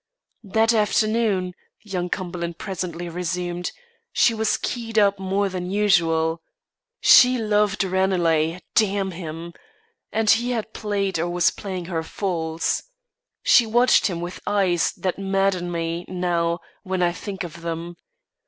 [0.43, 1.53] "That afternoon,"
[1.83, 3.71] young Cumberland presently resumed,
[4.11, 6.41] "she was keyed up more than usual.
[7.01, 9.53] She loved Ranelagh, damn him!
[10.11, 12.81] and he had played or was playing her false.
[13.43, 17.95] She watched him with eyes that madden me, now, when I think of them.